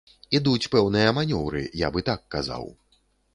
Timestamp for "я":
1.85-1.91